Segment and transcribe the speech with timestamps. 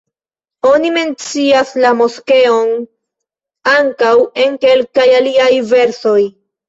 [0.67, 2.73] Oni mencias la moskeon
[3.75, 4.15] ankaŭ
[4.47, 6.19] en kelkaj aliaj versoj.